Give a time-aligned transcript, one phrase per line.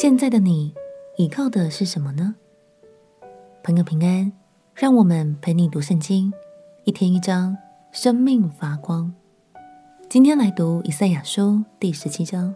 [0.00, 0.72] 现在的你
[1.16, 2.36] 依靠的是什么呢？
[3.64, 4.32] 朋友平安，
[4.72, 6.32] 让我们陪你读圣经，
[6.84, 7.58] 一天一章，
[7.90, 9.12] 生命发光。
[10.08, 12.54] 今天来读以赛亚书第十七章。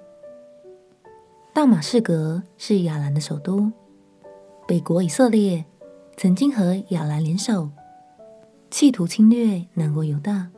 [1.53, 3.73] 大马士革是亚兰的首都，
[4.69, 5.65] 北国以色列
[6.17, 7.71] 曾经和亚兰联手，
[8.71, 10.49] 企图侵略南国犹大，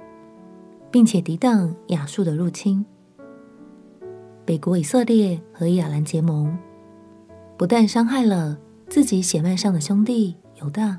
[0.90, 2.84] 并且抵挡亚述的入侵。
[4.44, 6.54] 北国以色列和亚兰结盟，
[7.56, 8.58] 不但伤害了
[8.88, 10.98] 自己血脉上的兄弟犹大，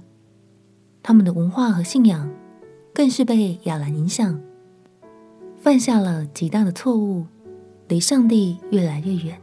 [1.03, 2.31] 他们的文化和信仰
[2.93, 4.41] 更是被亚兰影响，
[5.57, 7.25] 犯下了极大的错误，
[7.89, 9.39] 离上帝越来越远。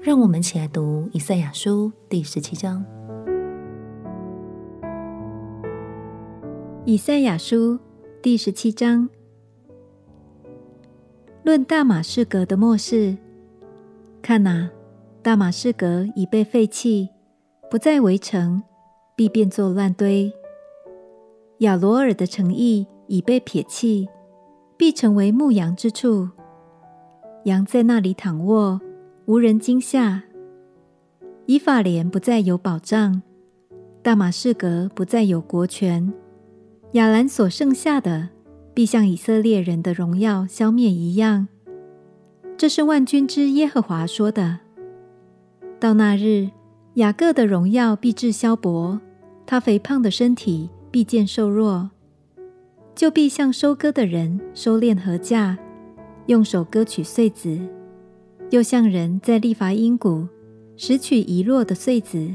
[0.00, 2.84] 让我们一起来读以赛亚书第十七章。
[6.84, 7.78] 以赛亚书
[8.20, 9.08] 第十七章。
[11.44, 13.16] 论大马士革的末世，
[14.20, 14.70] 看哪，
[15.24, 17.08] 大马士革已被废弃，
[17.70, 18.62] 不再为城，
[19.16, 20.30] 必变作乱堆。
[21.60, 24.06] 亚罗尔的城邑已被撇弃，
[24.76, 26.28] 必成为牧羊之处。
[27.44, 28.78] 羊在那里躺卧，
[29.24, 30.24] 无人惊吓。
[31.46, 33.22] 以法莲不再有保障，
[34.02, 36.12] 大马士革不再有国权。
[36.92, 38.28] 亚兰所剩下的，
[38.74, 41.48] 必像以色列人的荣耀消灭一样，
[42.58, 44.63] 这是万军之耶和华说的。
[45.84, 46.48] 到那日，
[46.94, 48.98] 雅各的荣耀必致消薄，
[49.44, 51.90] 他肥胖的身体必渐瘦弱，
[52.94, 55.58] 就必像收割的人收敛禾稼，
[56.24, 57.60] 用手割取穗子，
[58.48, 60.26] 又像人在利乏音谷
[60.74, 62.34] 拾取遗落的穗子，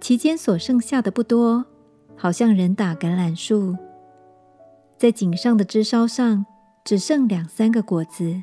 [0.00, 1.64] 其间所剩下的不多，
[2.16, 3.76] 好像人打橄榄树。
[4.98, 6.44] 在井上的枝梢上
[6.84, 8.42] 只剩两三个果子，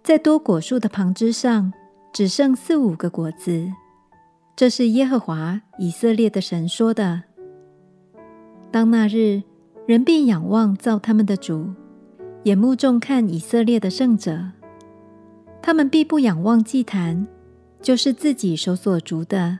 [0.00, 1.72] 在多果树的旁枝上
[2.12, 3.70] 只剩四五个果子。
[4.56, 7.22] 这是耶和华以色列的神说的。
[8.70, 9.42] 当那日，
[9.86, 11.70] 人必仰望造他们的主，
[12.44, 14.52] 眼目重看以色列的圣者。
[15.62, 17.26] 他们必不仰望祭坛，
[17.80, 19.58] 就是自己手所筑的，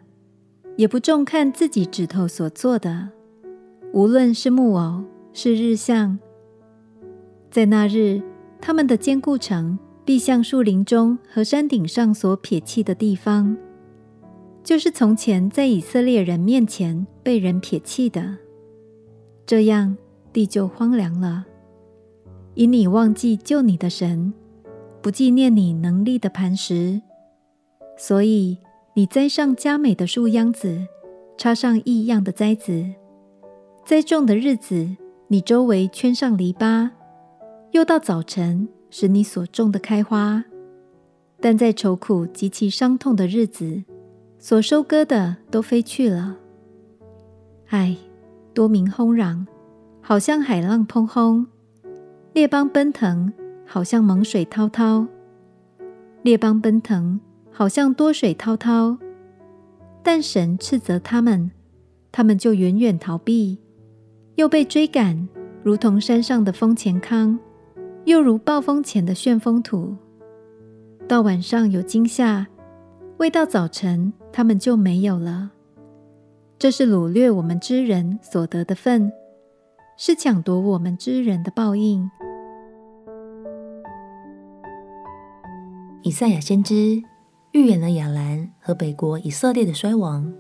[0.77, 3.09] 也不重看自己指头所做的，
[3.93, 5.05] 无论是木偶。
[5.33, 6.19] 是日像，
[7.53, 8.21] 在那日，
[8.61, 9.79] 他们的坚固城
[10.11, 13.57] 必向树林中和山顶上所撇弃的地方，
[14.65, 18.37] 就是从前在以色列人面前被人撇弃的。
[19.47, 19.97] 这样，
[20.33, 21.45] 地就荒凉了，
[22.55, 24.35] 因你忘记救你的神，
[25.01, 27.01] 不纪念你能力的磐石，
[27.97, 28.59] 所以
[28.95, 30.89] 你栽上佳美的树秧子，
[31.39, 32.85] 插上异样的栽子，
[33.87, 34.97] 栽种的日子。
[35.29, 36.91] 你周围圈上篱笆，
[37.71, 40.45] 又到早晨使你所种的开花，
[41.41, 43.85] 但在愁苦及其伤痛的日子，
[44.39, 46.37] 所收割的都飞去了。
[47.69, 47.97] 唉，
[48.53, 49.47] 多民轰嚷，
[50.01, 51.47] 好像海浪砰轰；
[52.33, 53.33] 列邦奔腾，
[53.65, 55.07] 好像猛水滔滔。
[56.23, 57.21] 列邦奔腾，
[57.51, 58.99] 好像多水滔滔。
[60.03, 61.51] 但神斥责他们，
[62.11, 63.59] 他们就远远逃避。
[64.37, 65.29] 又被追赶，
[65.63, 67.39] 如同山上的风前糠，
[68.11, 69.95] 又如暴风前的旋风土。
[71.07, 72.49] 到晚上有惊吓，
[73.19, 75.53] 未到早晨，他们就没有了。
[76.59, 79.13] 这是掳掠我们之人所得的份，
[79.97, 82.11] 是抢夺我们之人的报应。
[86.03, 87.01] 以赛亚先知
[87.53, 90.35] 预言了亚兰和北国以色列的衰亡，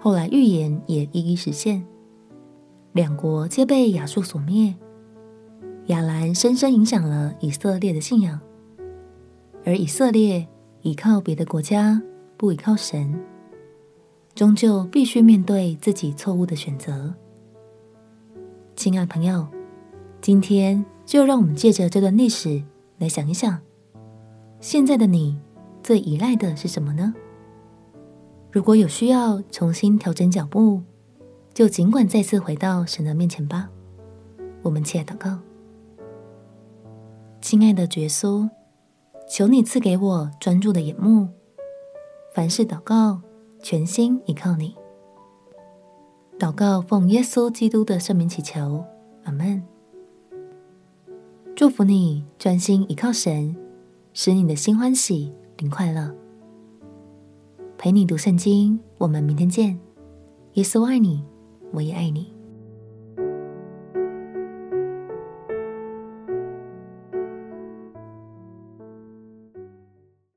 [0.00, 1.86] 后来预言也一一实现。
[2.92, 4.74] 两国皆被亚述所灭，
[5.88, 8.38] 亚兰深深影响了以色列的信仰，
[9.64, 10.46] 而以色列
[10.82, 12.02] 倚靠别的国家，
[12.36, 13.18] 不倚靠神，
[14.34, 17.14] 终究必须面对自己错误的选择。
[18.76, 19.46] 亲爱朋友，
[20.20, 22.62] 今天就让我们借着这段历史
[22.98, 23.58] 来想一想，
[24.60, 25.40] 现在的你
[25.82, 27.14] 最依赖的是什么呢？
[28.52, 30.82] 如果有需要重新调整脚步，
[31.54, 33.70] 就尽管再次回到神的面前吧。
[34.60, 35.38] 我们起来祷告，
[37.50, 38.46] 亲爱的主耶稣，
[39.26, 41.26] 求你赐给我专注的眼目，
[42.34, 43.22] 凡事祷告，
[43.62, 44.76] 全心依靠你。
[46.38, 48.84] 祷告奉耶稣基督的圣名祈求，
[49.24, 49.62] 阿门。
[51.56, 53.56] 祝福你专心依靠神，
[54.12, 56.14] 使你的心欢喜，灵快乐。
[57.78, 59.80] 陪你读圣经，我们明天见。
[60.52, 61.24] 耶稣爱你。
[61.72, 62.30] 我也爱你。